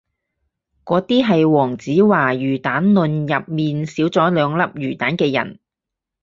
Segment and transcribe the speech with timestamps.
[0.83, 5.59] 嗰啲係黃子華魚蛋論入面少咗兩粒魚蛋嘅人